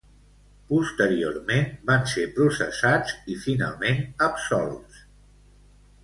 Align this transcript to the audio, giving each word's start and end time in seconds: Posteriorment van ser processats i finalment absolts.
Posteriorment 0.69 1.67
van 1.89 2.07
ser 2.13 2.23
processats 2.37 3.13
i 3.33 3.35
finalment 3.43 4.01
absolts. 4.29 5.03